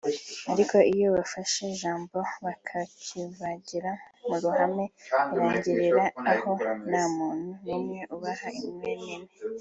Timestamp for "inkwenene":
8.63-9.31